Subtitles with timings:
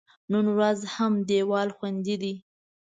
[0.31, 2.33] نن ورځ هم دیوال خوندي دی.